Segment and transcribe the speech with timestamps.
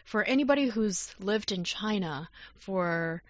[0.06, 3.22] for anybody who's lived in China for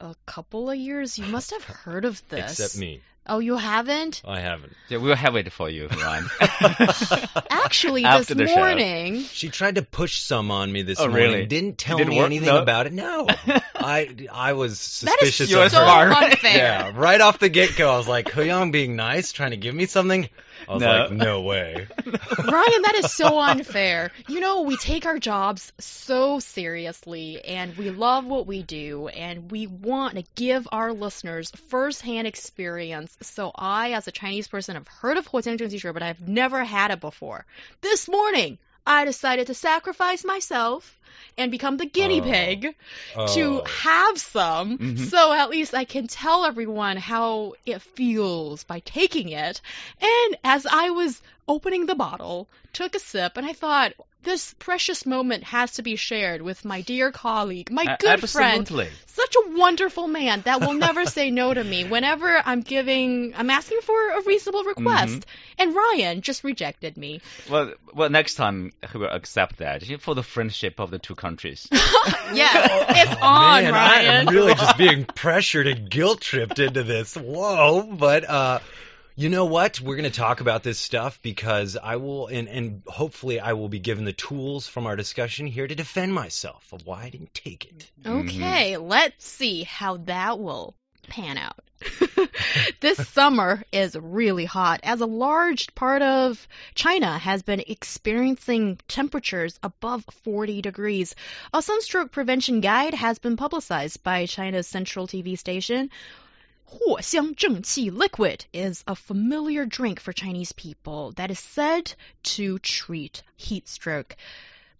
[0.00, 2.58] a couple of years, you must have heard of this.
[2.58, 3.02] Except me.
[3.28, 4.22] Oh, you haven't?
[4.24, 4.72] I haven't.
[4.88, 6.26] Yeah, we'll have it for you, Ryan.
[7.50, 8.60] Actually, After this the show.
[8.60, 9.22] morning.
[9.22, 11.30] She tried to push some on me this Oh, morning.
[11.32, 11.46] really?
[11.46, 12.26] Didn't tell Didn't me work?
[12.26, 12.62] anything No?
[12.62, 12.92] about it.
[12.92, 13.26] No.
[13.74, 16.10] I I was That is suspicious so of her.
[16.10, 16.24] smart.
[16.32, 16.56] unfair.
[16.56, 19.74] Yeah, right off the get go, I was like, Huyang being nice, trying to give
[19.74, 20.28] me something.
[20.68, 20.88] I was No.
[20.88, 21.86] like, no way.
[22.06, 24.10] Ryan, that is so unfair.
[24.28, 29.50] You know, we take our jobs so seriously and we love what we do and
[29.50, 33.15] we want to give our listeners firsthand experience.
[33.22, 36.64] So I, as a Chinese person, have heard of Huoxiang Zhengqi Shui, but I've never
[36.64, 37.46] had it before.
[37.80, 40.98] This morning, I decided to sacrifice myself
[41.36, 42.24] and become the guinea oh.
[42.24, 42.76] pig
[43.34, 43.64] to oh.
[43.64, 44.78] have some.
[44.78, 45.10] Mm -hmm.
[45.10, 49.60] So at least I can tell everyone how it feels by taking it.
[50.00, 55.06] And as I was opening the bottle, took a sip, and I thought, this precious
[55.06, 58.66] moment has to be shared with my dear colleague, my A- good friend,
[59.06, 63.50] such a wonderful man that will never say no to me whenever I'm giving, I'm
[63.50, 65.24] asking for a reasonable request.
[65.58, 67.20] And Ryan just rejected me.
[67.48, 71.68] Well, well, next time he will accept that for the friendship of the two countries.
[71.72, 77.16] yeah, it's on, Man, I am really just being pressured and guilt tripped into this.
[77.16, 78.58] Whoa, but uh
[79.16, 79.80] you know what?
[79.80, 83.70] We're going to talk about this stuff because I will, and, and hopefully I will
[83.70, 87.32] be given the tools from our discussion here to defend myself of why I didn't
[87.32, 87.90] take it.
[88.02, 88.28] Mm-hmm.
[88.28, 90.74] Okay, let's see how that will
[91.08, 91.58] pan out.
[92.80, 99.58] this summer is really hot as a large part of China has been experiencing temperatures
[99.62, 101.14] above 40 degrees.
[101.54, 105.90] A sunstroke prevention guide has been publicized by China's central TV station.
[106.72, 113.68] Huoxiang liquid is a familiar drink for Chinese people that is said to treat heat
[113.68, 114.16] stroke.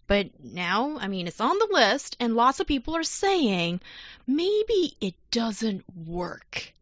[0.07, 3.81] But now, I mean, it's on the list, and lots of people are saying
[4.25, 6.73] maybe it doesn't work.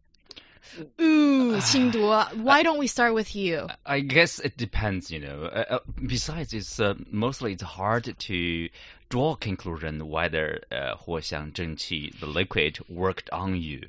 [1.01, 3.67] Ooh, Xingduo, why don't we start with you?
[3.85, 5.43] I guess it depends, you know.
[5.43, 8.69] Uh, uh besides, it's uh, mostly it's hard to
[9.09, 13.81] draw conclusion whether uh, Huoxiang Zhengqi, the liquid, worked on you.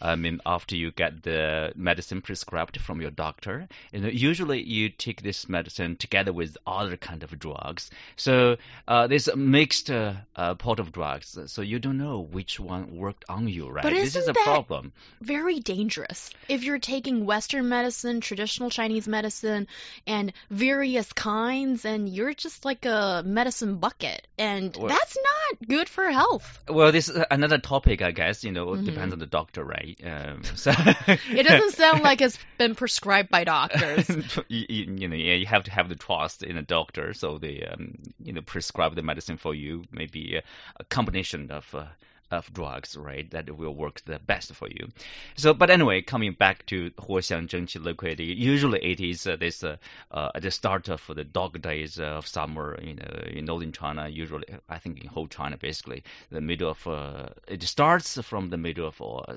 [0.00, 4.90] I mean, after you get the medicine prescribed from your doctor, you know, usually you
[4.90, 7.90] take this medicine together with other kind of drugs.
[8.16, 8.56] So
[8.86, 11.38] uh, there's a mixed uh, uh, pot of drugs.
[11.46, 13.82] So you don't know which one worked on you, right?
[13.82, 14.92] But this is a problem.
[15.20, 16.30] Very dangerous.
[16.48, 19.66] If you're taking Western medicine, traditional Chinese medicine,
[20.06, 25.88] and various kinds, and you're just like a medicine bucket, and well- that's not good
[25.88, 26.60] for health.
[26.68, 28.44] Well, this is another topic, I guess.
[28.44, 28.84] You know, it Mhm.
[28.84, 29.98] depends on the doctor, right?
[30.04, 34.08] Um, so It doesn't sound like it's been prescribed by doctors.
[34.48, 37.38] you, you, you know, yeah, you have to have the trust in a doctor, so
[37.38, 39.84] they, um, you know, prescribe the medicine for you.
[39.90, 40.42] Maybe a,
[40.80, 41.74] a combination of.
[41.74, 41.86] Uh,
[42.30, 43.30] of drugs, right?
[43.30, 44.88] That will work the best for you.
[45.36, 49.76] So, but anyway, coming back to Huoxiang Zhengqi liquid, usually it is uh, this uh,
[50.10, 54.08] uh, at the start of the dog days of summer, you know, in northern China.
[54.08, 58.56] Usually, I think in whole China, basically, the middle of uh, it starts from the
[58.56, 59.36] middle of uh,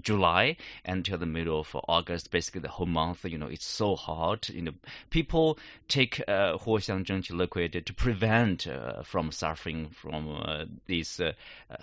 [0.00, 2.30] July until the middle of August.
[2.30, 4.48] Basically, the whole month, you know, it's so hot.
[4.48, 4.74] You know,
[5.10, 5.58] people
[5.88, 11.20] take uh, Huoxiang Zhengqi liquid to prevent uh, from suffering from this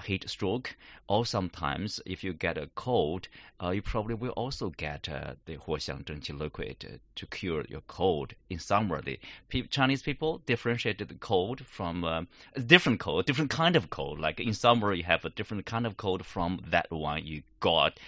[0.04, 0.76] heat stroke,
[1.08, 3.28] or sometimes if you get a cold,
[3.62, 8.34] uh, you probably will also get uh, the Huoxiang Zhengqi liquid to cure your cold.
[8.50, 9.20] In summary,
[9.50, 12.24] pe Chinese people differentiated the cold from uh,
[12.66, 14.20] different cold, different kind of cold.
[14.20, 18.00] Like in summer, you have a different kind of cold from that one you got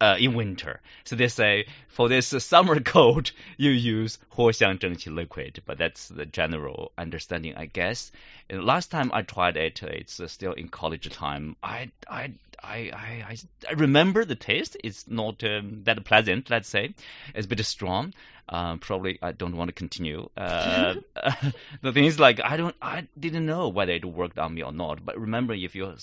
[0.00, 0.80] uh, in winter.
[1.04, 6.92] So they say for this summer coat, you use Huoxiang liquid, but that's the general
[6.96, 8.10] understanding, I guess.
[8.48, 11.56] And last time I tried it, it's still in college time.
[11.62, 12.32] I I
[12.62, 13.36] I, I,
[13.68, 14.76] I, remember the taste.
[14.82, 16.94] It's not um, that pleasant, let's say.
[17.34, 18.14] It's a bit strong.
[18.50, 20.28] Uh, probably I don't want to continue.
[20.36, 20.96] Uh,
[21.82, 24.72] the thing is, like, I don't, I didn't know whether it worked on me or
[24.72, 25.04] not.
[25.04, 25.96] But remember, if you uh,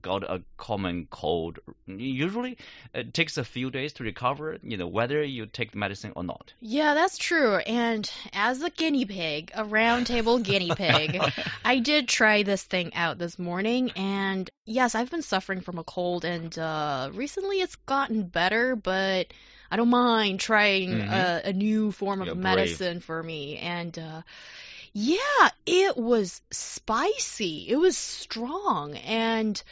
[0.00, 2.56] got a common cold, usually
[2.94, 4.58] it takes a few days to recover.
[4.62, 6.54] You know, whether you take the medicine or not.
[6.60, 7.56] Yeah, that's true.
[7.56, 11.20] And as a guinea pig, a round table guinea pig,
[11.64, 13.90] I did try this thing out this morning.
[13.90, 19.32] And yes, I've been suffering from a cold, and uh, recently it's gotten better, but
[19.70, 21.08] I don't mind trying Mhm.
[21.08, 22.42] a, a new form of You're brave.
[22.42, 23.58] medicine for me.
[23.58, 24.22] And uh,
[24.92, 29.62] yeah, it was spicy, it was strong, and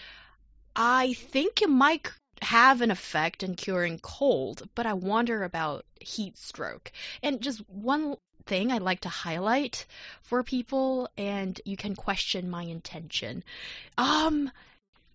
[0.77, 2.11] I think it might
[2.43, 6.93] have an effect in curing cold, but I wonder about heat stroke.
[7.23, 8.17] And just one
[8.47, 9.87] thing I'd like to highlight
[10.23, 13.45] for people, and you can question my intention.
[13.99, 14.51] Um,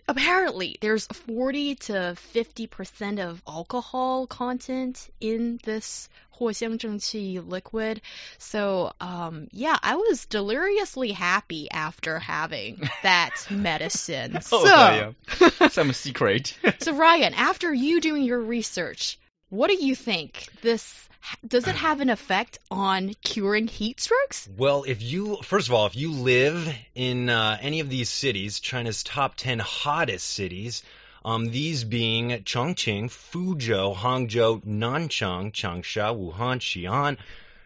[0.07, 6.09] apparently there's 40 to 50% of alcohol content in this
[6.39, 8.01] huoxiangzhengqi liquid.
[8.37, 14.39] So, um, yeah, I was deliriously happy after having that medicine.
[14.51, 15.67] Oh, so, oh, yeah.
[15.69, 16.57] some secret.
[16.79, 19.19] so, Ryan, after you doing your research,
[19.49, 21.06] what do you think this
[21.47, 24.47] does it have an effect on curing heat strokes?
[24.57, 28.59] Well, if you, first of all, if you live in uh, any of these cities,
[28.59, 30.83] China's top 10 hottest cities,
[31.25, 37.17] um, these being Chongqing, Fuzhou, Hangzhou, Nanchang, Changsha, Wuhan, Xi'an,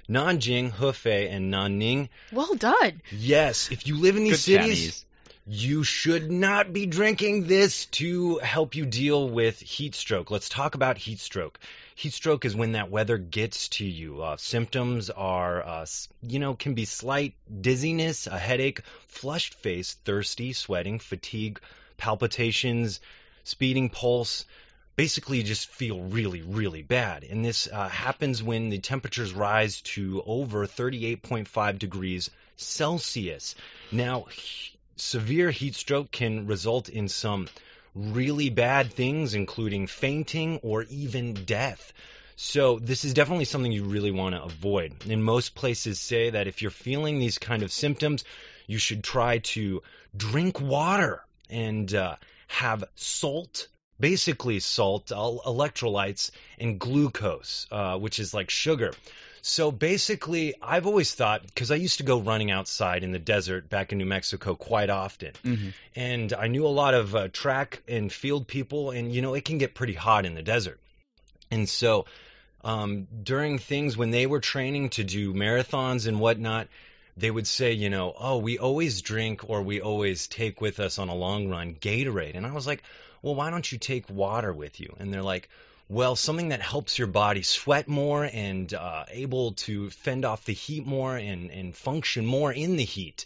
[0.10, 2.10] Nanjing, Hefei, and Nanning.
[2.32, 3.02] Well done.
[3.12, 5.06] Yes, if you live in these Good cities, Chinese.
[5.46, 10.32] you should not be drinking this to help you deal with heat stroke.
[10.32, 11.60] Let's talk about heat stroke.
[12.02, 14.24] Heat stroke is when that weather gets to you.
[14.24, 15.86] Uh, symptoms are, uh,
[16.24, 21.60] you know, can be slight dizziness, a headache, flushed face, thirsty, sweating, fatigue,
[21.98, 23.02] palpitations,
[23.44, 24.46] speeding pulse.
[24.96, 27.24] Basically, you just feel really, really bad.
[27.24, 33.54] And this uh, happens when the temperatures rise to over 38.5 degrees Celsius.
[33.92, 37.48] Now, he- severe heat stroke can result in some
[37.96, 41.94] really bad things, including fainting or even death.
[42.36, 44.94] So, this is definitely something you really want to avoid.
[45.08, 48.24] And most places say that if you're feeling these kind of symptoms,
[48.66, 49.84] you should try to
[50.16, 52.16] drink water and uh,
[52.48, 53.68] have salt,
[54.00, 58.94] basically salt, electrolytes, and glucose, uh, which is like sugar.
[59.42, 63.70] So basically, I've always thought, because I used to go running outside in the desert
[63.70, 65.74] back in New Mexico quite often, Mhm.
[65.96, 69.44] and I knew a lot of uh, track and field people, and you know, it
[69.46, 70.80] can get pretty hot in the desert.
[71.50, 72.06] And so,
[72.64, 76.68] um, during things when they were training to do marathons and whatnot,
[77.18, 81.00] they would say, you know, oh, we always drink or we always take with us
[81.00, 82.36] on a long run Gatorade.
[82.36, 82.84] And I was like,
[83.22, 84.96] well, why don't you take water with you?
[85.00, 85.50] And they're like,
[85.92, 90.54] well, something that helps your body sweat more and uh, able to fend off the
[90.54, 93.26] heat more and, and function more in the heat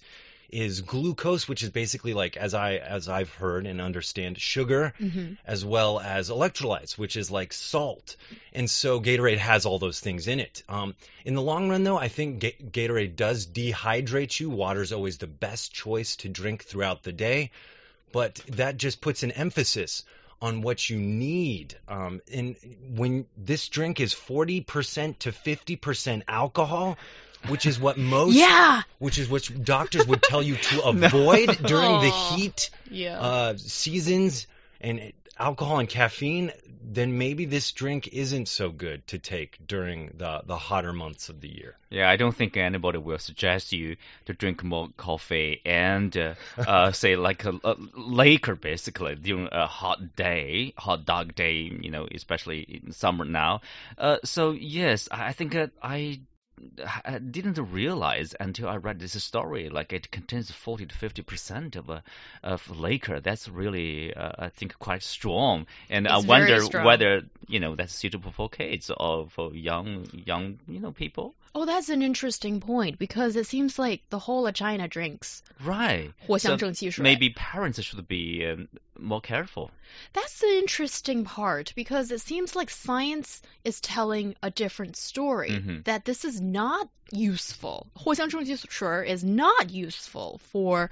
[0.50, 5.34] is glucose, which is basically like, as I as I've heard and understand, sugar, Mm-hmm.
[5.46, 8.16] as well as electrolytes, which is like salt.
[8.52, 10.64] And so Gatorade has all those things in it.
[10.68, 14.50] Um, in the long run, though, I think Ga- Gatorade does dehydrate you.
[14.50, 17.52] Water is always the best choice to drink throughout the day,
[18.12, 20.04] but that just puts an emphasis
[20.46, 21.76] on what you need.
[21.88, 22.56] Um, and
[22.96, 26.98] when this drink is 40% to 50% alcohol,
[27.48, 28.84] which is what most, Yeah.
[29.00, 33.20] which is what doctors would tell you to avoid during the heat Yeah.
[33.20, 34.46] uh, seasons
[34.86, 36.52] and alcohol and caffeine,
[36.82, 41.42] then maybe this drink isn't so good to take during the, the hotter months of
[41.42, 41.76] the year.
[41.90, 46.92] Yeah, I don't think anybody will suggest you to drink more coffee and uh, uh,
[46.92, 47.76] say like a, a
[48.56, 53.62] basically during a hot day, hot dog day, you know, especially in summer now.
[53.98, 56.20] Uh, so yes, I think I
[57.04, 61.76] I didn't realize until I read this story like it contains 40 to 50 percent
[61.76, 62.00] of uh,
[62.44, 63.20] of liquor.
[63.20, 67.76] That's really uh, I think quite strong, and I It's very wonder whether you know
[67.76, 71.36] that's suitable for kids or for young young you know people.
[71.55, 76.13] Oh, that's an interesting point because it seems like the whole of China drinks Right.
[76.27, 77.03] 藿 So 香正气水。
[77.03, 78.69] maybe parents should be um,
[78.99, 79.71] more careful.
[80.13, 85.51] That's the interesting part because it seems like science is telling a different story.
[85.51, 85.85] Mhm.
[85.85, 87.87] That this is not useful.
[87.95, 90.91] 藿香正气水 is not useful for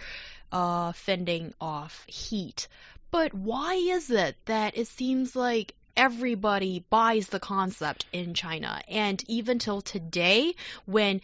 [0.53, 2.69] uh, fending off heat.
[3.11, 8.82] But why is it that it seems like everybody buys the concept in China.
[8.88, 11.22] And even till today, when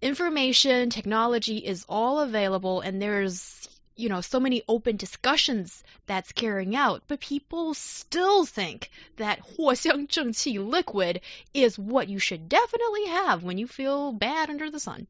[0.00, 6.74] information technology is all available and there's you know so many open discussions that's carrying
[6.74, 11.20] out but people still think that huoxiang zhengqi liquid
[11.54, 15.06] is what you should definitely have when you feel bad under the sun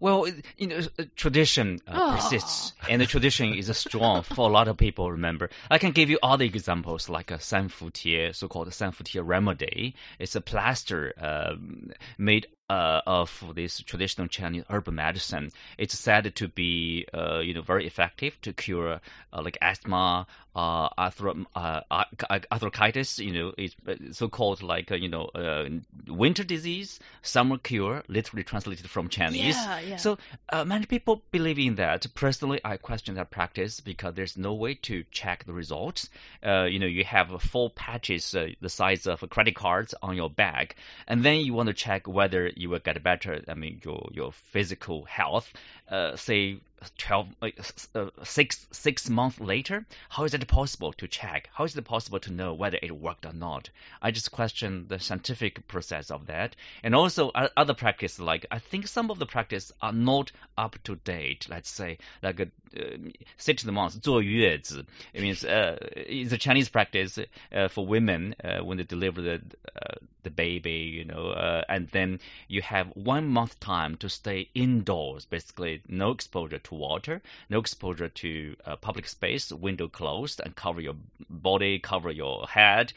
[0.00, 0.26] well,
[0.56, 0.80] you know,
[1.16, 2.12] tradition uh, Oh.
[2.14, 5.10] persists, and the tradition is strong for a lot of people.
[5.10, 9.94] Remember, I can give you other examples like a sanfutie, so-called sanfutie remedy.
[10.18, 15.50] It's a plaster um, made uh, of this traditional Chinese herbal medicine.
[15.78, 19.00] It's said to be, uh, you know, very effective to cure
[19.32, 20.26] uh, like asthma,
[20.58, 23.20] uh, arthro- uh, ar- arthritis.
[23.20, 25.68] You know, it's uh, so-called like uh, you know, uh,
[26.08, 29.54] winter disease, summer cure, literally translated from Chinese.
[29.54, 29.96] Yeah, yeah.
[29.96, 32.06] So uh, many people believe in that.
[32.14, 36.10] Personally, I question that practice because there's no way to check the results.
[36.44, 40.16] Uh, you know, you have four patches uh, the size of a credit cards on
[40.16, 40.74] your back,
[41.06, 43.42] and then you want to check whether you will get better.
[43.46, 45.52] I mean, your your physical health.
[45.88, 46.58] Uh, say
[46.97, 51.63] 12 like, s- uh, six six months later how is it possible to check how
[51.63, 53.69] is it possible to know whether it worked or not
[54.01, 58.59] i just question the scientific process of that and also o- other practice like i
[58.59, 62.97] think some of the practice are not up to date let's say like a uh,
[63.37, 67.17] six months 坐月子 it means uh, it's a chinese practice
[67.53, 69.41] uh, for women uh, when they deliver the
[69.75, 74.49] uh, the baby you know uh, and then you have one month time to stay
[74.53, 80.54] indoors basically no exposure to water no exposure to uh, public space window closed and
[80.54, 80.96] cover your
[81.28, 82.92] body cover your head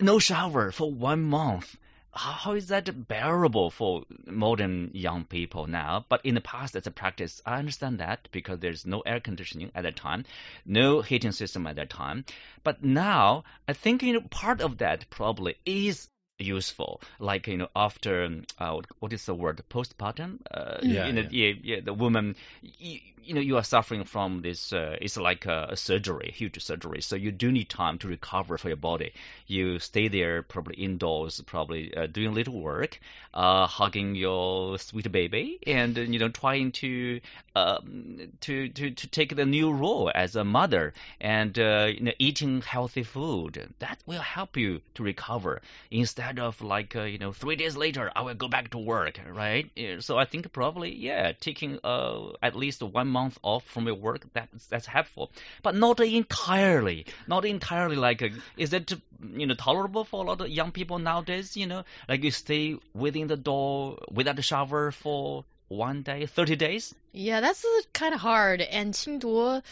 [0.00, 1.76] no shower for one month
[2.14, 6.04] how is that bearable for modern young people now?
[6.10, 9.72] But in the past, as a practice, I understand that because there's no air conditioning
[9.74, 10.26] at that time,
[10.66, 12.26] no heating system at that time.
[12.62, 16.10] But now, I think you know part of that probably is
[16.42, 17.00] useful.
[17.18, 20.38] Like you know, after um, uh, what- is the word postpartum?
[20.50, 21.52] Uh, Yeah, you know, yeah.
[21.62, 22.36] yeah, the woman.
[22.62, 24.72] You, you know, you are suffering from this.
[24.72, 27.00] Uh, it's like a, a surgery, huge surgery.
[27.02, 29.12] So you do need time to recover for your body.
[29.46, 32.98] You stay there, probably indoors, probably uh, doing little work,
[33.32, 37.20] uh, hugging your sweet baby, and uh, you know, trying to
[37.54, 42.12] um, to to to take the new role as a mother, and uh, you know,
[42.18, 43.72] eating healthy food.
[43.78, 48.10] That will help you to recover instead of like uh, you know, three days later,
[48.14, 49.70] I will go back to work, right?
[50.00, 54.26] So I think probably yeah, taking uh, at least one month off from your work
[54.32, 55.30] that's that's helpful,
[55.62, 57.96] but not entirely, not entirely.
[57.96, 58.92] Like, uh, is it
[59.34, 61.56] you know tolerable for a lot of young people nowadays?
[61.56, 66.56] You know, like you stay within the door without a shower for one day, thirty
[66.56, 66.94] days.
[67.12, 68.60] Yeah, that's kind of hard.
[68.60, 69.62] And Qingduo,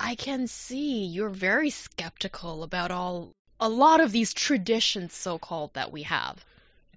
[0.00, 5.92] I can see you're very skeptical about all a lot of these traditions, so-called, that
[5.92, 6.44] we have.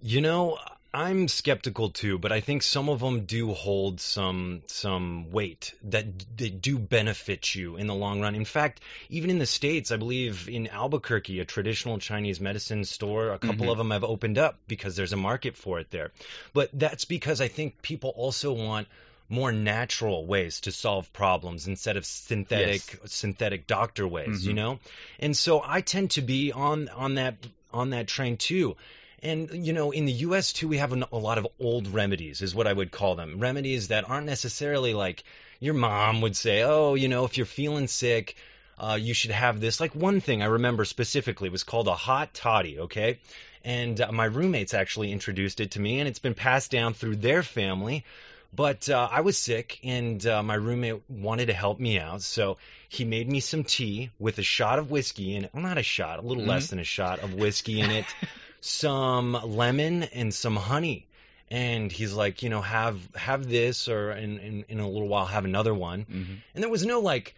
[0.02, 0.58] You know,
[0.94, 6.06] I'm skeptical too, but I think some of them do hold some some weight that
[6.38, 8.34] they do benefit you in the long run.
[8.34, 13.34] In fact, even in the states, I believe in Albuquerque, a traditional Chinese medicine store,
[13.34, 13.72] a couple Mhm.
[13.72, 16.12] of them have opened up because there's a market for it there.
[16.54, 18.88] But that's because I think people also want
[19.30, 24.56] more natural ways to solve problems instead of synthetic synthetic doctor ways, you Mhm.
[24.56, 24.80] know?
[25.20, 27.36] And so I tend to be on on that
[27.72, 28.76] on that train too.
[29.22, 30.54] And you know, in the U.S.
[30.54, 33.40] too, we have a lot of old remedies, is what I would call them.
[33.40, 35.24] Remedies that aren't necessarily like
[35.60, 38.36] your mom would say, oh, you know, if you're feeling sick,
[38.78, 39.80] uh, you should have this.
[39.80, 42.80] Like one thing I remember specifically was called a hot toddy.
[42.80, 43.20] Okay,
[43.64, 47.18] and uh, my roommates actually introduced it to me, and it's been passed down through
[47.18, 48.06] their family.
[48.52, 52.58] But uh, I was sick, and uh, my roommate wanted to help me out, so
[52.90, 55.52] he made me some tea with a shot of whiskey in it.
[55.54, 58.06] Well, not a shot, a little less than a shot of whiskey in it,
[58.62, 61.06] some lemon and some honey.
[61.52, 65.26] And he's like, you know, have have this, or in in, in a little while
[65.26, 66.06] have another one.
[66.06, 66.34] Mm-hmm.
[66.54, 67.36] And there was no like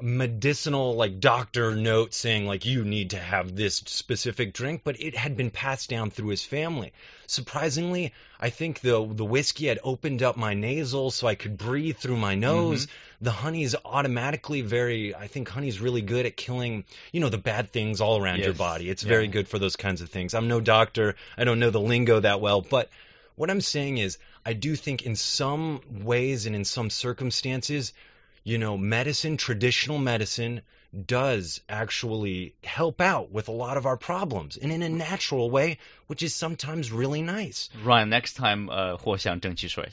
[0.00, 5.16] medicinal like doctor note saying like you need to have this specific drink but it
[5.16, 6.92] had been passed down through his family.
[7.26, 11.96] Surprisingly i think the the whiskey had opened up my nasal so i could breathe
[11.96, 12.40] through my mm-hmm.
[12.40, 12.86] nose.
[13.20, 17.70] The honey's automatically very i think honey's really good at killing you know the bad
[17.72, 18.90] things all around your body.
[18.90, 19.08] It's Yeah.
[19.08, 20.34] very good for those kinds of things.
[20.34, 21.16] I'm no doctor.
[21.36, 22.90] I don't know the lingo that well but
[23.36, 27.92] what i'm saying is i do think in some ways and in some circumstances
[28.45, 30.61] you know, medicine, traditional medicine,
[31.05, 35.77] does actually help out with a lot of our problems and in a natural way,
[36.07, 37.69] which is sometimes really nice.
[37.83, 39.89] Ryan, next time, uh, 藿香正气水。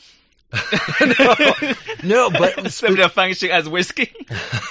[2.02, 4.10] No, but Instead of function as whiskey.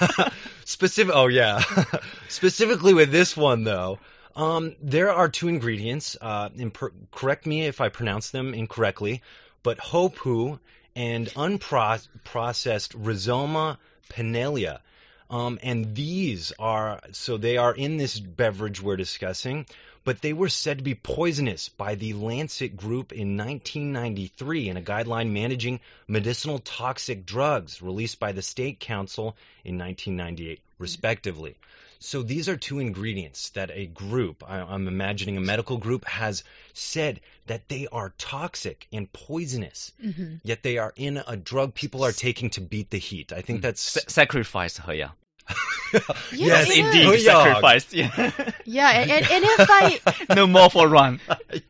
[0.65, 1.13] specific.
[1.15, 1.62] Oh yeah,
[2.29, 4.00] specifically with this one though.
[4.36, 6.15] Um, there are two ingredients.
[6.20, 9.22] Uh, imper- correct me if I pronounce them incorrectly,
[9.63, 10.60] but hopu
[10.94, 13.78] and unprocessed Rhizoma
[14.11, 14.80] pinnalia.
[15.30, 19.64] Um, and these are, so they are in this beverage we're discussing,
[20.04, 24.82] but they were said to be poisonous by the Lancet Group in 1993 in a
[24.82, 31.56] guideline managing medicinal toxic drugs released by the State Council in 1998, respectively.
[32.02, 36.42] So these are two ingredients that a group, I, I'm imagining a medical group, has
[36.75, 42.04] said that they are toxic and poisonous, hmm yet they are in a drug people
[42.04, 43.32] are taking to beat the heat.
[43.32, 45.11] I think that's Sa- sacrifice her, yeah.
[46.32, 47.25] Yes, it indeed, is.
[47.25, 47.44] Yeah.
[47.44, 47.92] sacrificed.
[47.92, 48.50] Yeah.
[48.64, 51.20] Yeah, and, and and if I no more for run.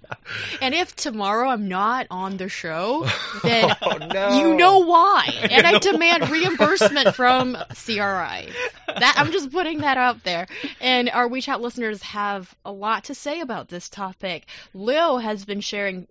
[0.61, 3.07] and if tomorrow I'm not on the show,
[3.43, 4.39] then Oh, no.
[4.39, 8.49] you know why, and I demand reimbursement from CRI.
[8.87, 10.47] That I'm just putting that out there.
[10.81, 14.47] And our WeChat listeners have a lot to say about this topic.
[14.75, 16.07] Leo has been sharing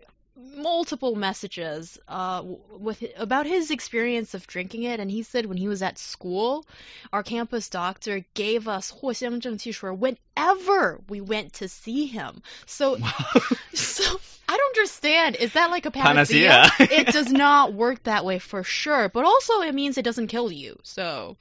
[0.56, 2.44] multiple messages uh,
[2.78, 6.66] with about his experience of drinking it, and he said when he was at school,
[7.12, 12.42] our campus doctor gave us Huoxiang whenever we went to see him.
[12.66, 12.98] So,
[13.74, 14.20] so
[14.52, 15.38] I don't understand.
[15.38, 16.50] Is that like a panacea?
[16.50, 17.00] panacea.
[17.00, 19.08] it does not work that way for sure.
[19.08, 21.38] But also, it means it doesn't kill you, so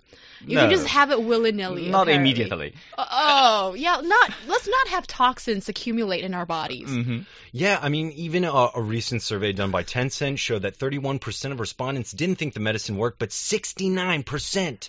[0.46, 1.88] you no, can just have it willy nilly.
[1.88, 2.14] Not apparently.
[2.14, 2.74] immediately.
[2.96, 6.88] Uh, oh yeah, not let's not have toxins accumulate in our bodies.
[6.88, 7.26] Mm -hmm.
[7.52, 11.60] Yeah, I mean even a, a recent survey done by Tencent showed that 31% of
[11.60, 14.88] respondents didn't think the medicine worked, but 69%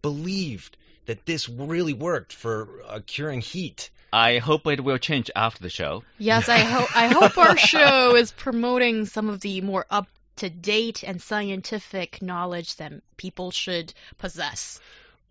[0.00, 3.90] believed that this really worked for uh, curing heat.
[4.12, 6.02] I hope it will change after the show.
[6.18, 10.06] Yes, I hope I hope our show is promoting some of the more up
[10.36, 14.80] to date and scientific knowledge that people should possess.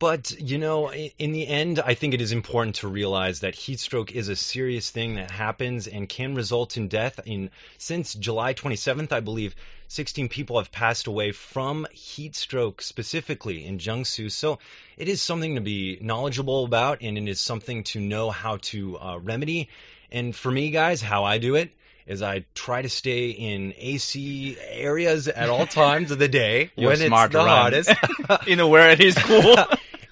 [0.02, 3.80] But, you know, in the end, I think it is important to realize that heat
[3.80, 7.20] stroke is a serious thing that happens and can result in death.
[7.28, 9.56] In since July 27th, I believe
[9.90, 14.32] 16 people have passed away from heat stroke specifically in Jiangsu.
[14.32, 14.58] So
[14.98, 18.98] it is something to be knowledgeable about and it is something to know how to
[18.98, 19.70] uh, remedy.
[20.12, 21.70] And for me, guys, how I do it
[22.08, 26.90] is I try to stay in AC areas at all times of the day You're
[26.90, 27.92] when it's the hottest.
[28.48, 29.56] you know where it is cool.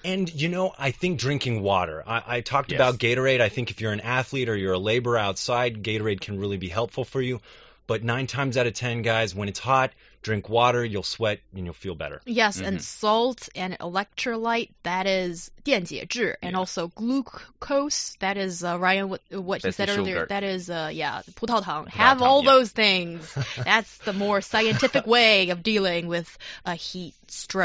[0.04, 2.02] And you know, I think drinking water.
[2.06, 2.78] I, I talked Yes.
[2.78, 3.40] about Gatorade.
[3.40, 6.68] I think if you're an athlete or you're a laborer outside, Gatorade can really be
[6.68, 7.40] helpful for you.
[7.86, 9.92] But nine times out of ten, guys, when it's hot,
[10.22, 10.82] drink water.
[10.82, 12.22] You'll sweat and you'll feel better.
[12.24, 19.08] Yes, and salt and electrolyte that is 电解质, and also glucose that is uh, Ryan
[19.10, 20.26] what, what he That's the said earlier sugar.
[20.28, 21.86] that is uh, yeah 葡萄糖.
[21.86, 22.50] Have 葡萄糖, all yeah.
[22.52, 23.34] those things.
[23.64, 27.62] That's the more scientific way of dealing with a heat stroke.